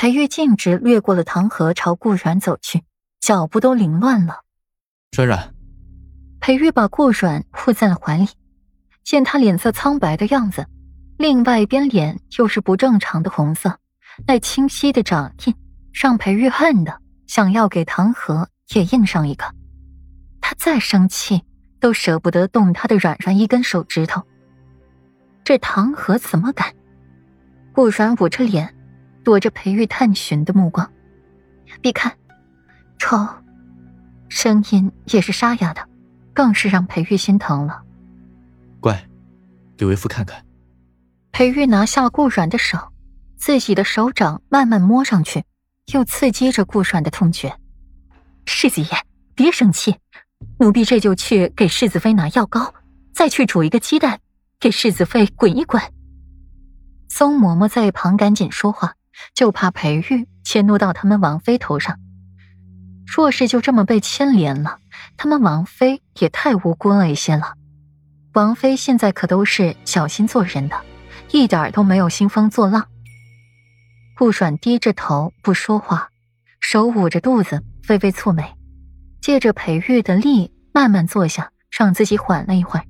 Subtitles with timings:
[0.00, 2.82] 裴玉径直掠过了唐河，朝顾阮走去，
[3.20, 4.40] 脚步都凌乱了。
[5.14, 5.54] 软软，
[6.40, 8.26] 裴玉把顾阮护在了怀里，
[9.04, 10.66] 见他脸色苍白的样子，
[11.18, 13.78] 另外一边脸又是不正常的红色，
[14.26, 15.54] 那清晰的掌印
[15.92, 19.44] 让裴玉恨的想要给唐河也印上一个。
[20.40, 21.42] 他再生气
[21.78, 24.22] 都舍不得动他的软软一根手指头。
[25.44, 26.74] 这唐河怎么敢？
[27.74, 28.74] 顾软捂着脸，
[29.24, 30.90] 躲着裴玉探寻的目光，
[31.80, 32.12] 别看，
[32.98, 33.16] 丑，
[34.28, 35.86] 声音也是沙哑的，
[36.32, 37.82] 更是让裴玉心疼了。
[38.80, 39.08] 乖，
[39.76, 40.44] 给为夫看看。
[41.32, 42.78] 裴玉拿下了顾软的手，
[43.36, 45.44] 自己的手掌慢慢摸上去，
[45.92, 47.56] 又刺激着顾软的痛觉。
[48.46, 48.88] 世子爷，
[49.34, 49.96] 别生气，
[50.58, 52.74] 奴婢这就去给世子妃拿药膏，
[53.12, 54.20] 再去煮一个鸡蛋。
[54.62, 55.82] 给世子妃滚一滚。
[57.08, 58.92] 宋嬷嬷在一旁赶紧说话，
[59.34, 61.98] 就怕裴玉迁怒到他们王妃头上。
[63.06, 64.78] 若是就这么被牵连了，
[65.16, 67.54] 他们王妃也太无辜了一些了。
[68.34, 70.80] 王妃现在可都是小心做人的，
[71.32, 72.86] 一点都没有兴风作浪。
[74.16, 76.10] 顾阮低着头不说话，
[76.60, 78.54] 手捂着肚子，微微蹙眉，
[79.20, 82.84] 借着裴玉的力慢慢坐下，让自己缓了一会儿。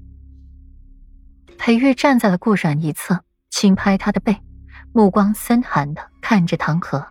[1.57, 4.37] 裴玉站在了顾阮一侧，轻拍他的背，
[4.93, 7.05] 目光森寒的看着唐河，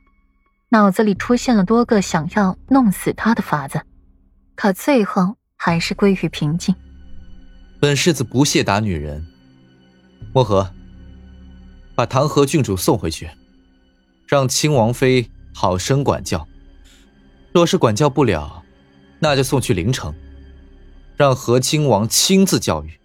[0.69, 3.81] 脑子里出现了多个想要弄死他的法子，
[4.55, 6.73] 可最后还是归于平静。
[7.81, 9.27] 本世子不屑打女人。
[10.33, 10.71] 墨河，
[11.95, 13.29] 把唐河郡主送回去，
[14.25, 16.47] 让亲王妃好生管教。
[17.53, 18.63] 若是管教不了，
[19.19, 20.15] 那就送去灵城，
[21.17, 22.97] 让和亲王亲自教育。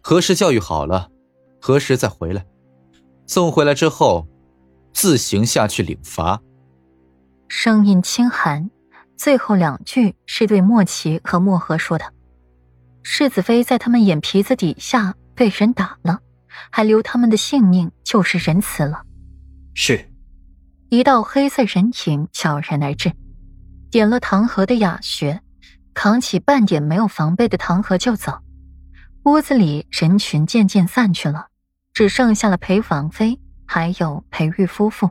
[0.00, 1.10] 何时教育好了，
[1.60, 2.46] 何时再回来。
[3.26, 4.26] 送回来之后，
[4.92, 6.40] 自行下去领罚。
[7.48, 8.70] 声音轻寒，
[9.16, 12.12] 最后两句是对莫奇和莫河说的。
[13.02, 16.20] 世子妃在他们眼皮子底下被人打了，
[16.70, 19.02] 还留他们的性命，就是仁慈了。
[19.74, 20.10] 是。
[20.90, 23.12] 一道黑色人影悄然而至，
[23.90, 25.42] 点了唐河的哑穴，
[25.92, 28.38] 扛起半点没有防备的唐河就走。
[29.24, 31.48] 屋子里人群渐渐散去了，
[31.92, 35.10] 只剩下了裴王妃还有裴玉夫妇。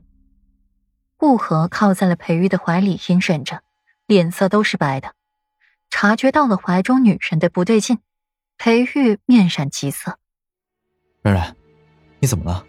[1.15, 3.61] 顾河靠在了裴玉的怀里，隐忍着，
[4.07, 5.13] 脸色都是白的。
[5.91, 7.99] 察觉到了怀中女人的不对劲，
[8.57, 10.17] 裴玉面闪急色。
[11.21, 11.55] 软软，
[12.19, 12.65] 你怎么了？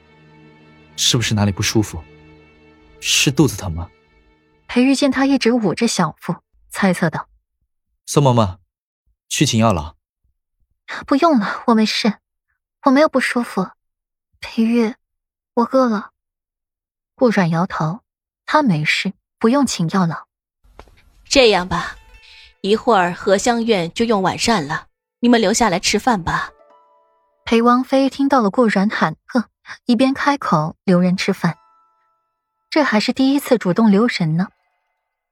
[0.96, 2.02] 是不是哪里不舒服？
[3.00, 3.90] 是肚子疼吗？
[4.66, 6.36] 裴玉见他一直捂着小腹，
[6.68, 7.28] 猜测道
[8.04, 8.58] ：“宋嬷嬷，
[9.28, 9.96] 去请药了。”
[11.06, 12.18] 不用了，我没事，
[12.84, 13.70] 我没有不舒服。
[14.40, 14.94] 裴玉，
[15.58, 16.10] 我饿了。
[17.16, 18.02] 顾阮摇头，
[18.46, 20.26] 他没事，不用请药了。
[21.24, 21.96] 这样吧，
[22.60, 24.86] 一会儿荷香院就用晚膳了，
[25.18, 26.50] 你们留下来吃饭吧。
[27.44, 29.46] 裴王妃听到了顾阮喊饿，
[29.84, 31.58] 一边开口留人吃饭。
[32.70, 34.48] 这还是第一次主动留人呢。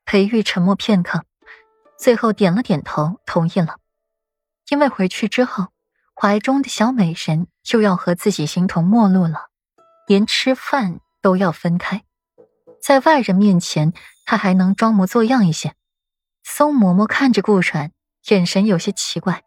[0.05, 1.25] 裴玉沉默片刻，
[1.97, 3.79] 最后点了点头，同意了。
[4.71, 5.69] 因为回去之后，
[6.21, 9.51] 怀中的小美人又要和自己形同陌路了，
[10.07, 12.05] 连吃饭都要分开。
[12.81, 13.93] 在外人面前，
[14.25, 15.75] 她还能装模作样一些。
[16.45, 17.93] 宋嬷嬷看着顾阮，
[18.29, 19.43] 眼神有些奇怪，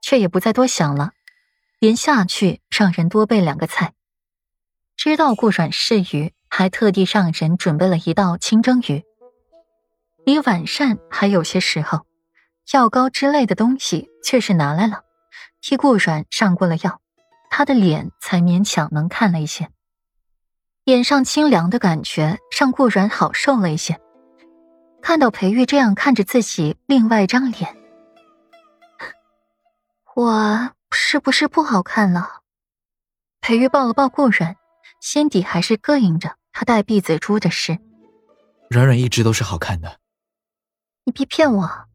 [0.00, 1.10] 却也不再多想了，
[1.80, 3.92] 连下去让人多备两个菜。
[4.96, 9.02] 知道顾阮是鱼，还特地让人准备了一道清蒸鱼。
[10.24, 12.06] 离晚膳还有些时候。
[12.72, 15.02] 药膏之类的东西却是拿来了，
[15.60, 16.98] 替顾阮上过了药，
[17.50, 19.68] 他的脸才勉强能看了一些。
[20.84, 23.98] 脸上清凉的感觉让顾然好受了一些。
[25.00, 27.74] 看到裴玉这样看着自己另外一张脸，
[30.14, 32.42] 我是不是不好看了？
[33.40, 34.56] 裴玉抱了抱顾阮，
[35.00, 37.78] 心底还是膈应着他带闭嘴猪的事。
[38.68, 40.00] 软软一直都是好看的，
[41.04, 41.86] 你别骗我。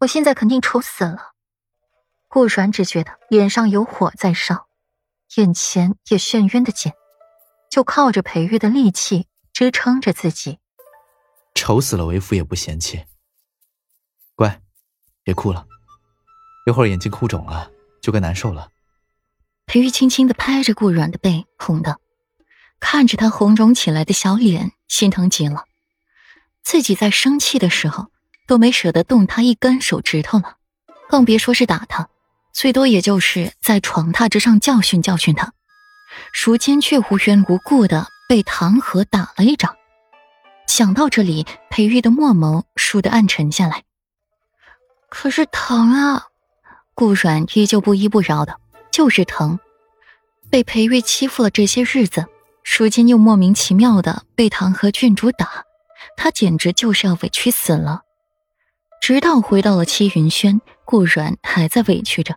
[0.00, 1.32] 我现在肯定丑死了。
[2.28, 4.66] 顾阮只觉得脸上有火在烧，
[5.36, 6.92] 眼前也眩晕的紧，
[7.74, 10.60] 就靠着裴玉的力气支撑着自己。
[11.56, 13.04] 丑死了，为夫也不嫌弃。
[14.36, 14.62] 乖，
[15.24, 15.66] 别哭了，
[16.68, 18.68] 一会儿眼睛哭肿了就该难受了。
[19.66, 22.00] 裴玉轻轻的拍着顾阮的背，哄道
[22.78, 25.64] ：“看着他红肿起来的小脸，心疼极了。
[26.62, 28.06] 自己在生气的时候。”
[28.46, 30.58] 都没舍得动他一根手指头了，
[31.08, 32.10] 更别说是打他，
[32.52, 35.54] 最多也就是在床榻之上教训教训他。
[36.34, 39.76] 如今却无缘无故的被唐河打了一掌，
[40.66, 43.84] 想到这里，裴玉的墨眸倏地暗沉下来。
[45.08, 46.26] 可是疼啊！
[46.92, 48.58] 顾阮依旧不依不饶的，
[48.90, 49.60] 就是疼。
[50.50, 52.26] 被裴玉欺负了这些日子，
[52.64, 55.64] 如今又莫名其妙的被唐河郡主打，
[56.16, 58.02] 他简直就是要委屈死了。
[59.00, 62.36] 直到回到了七云轩，顾阮还在委屈着。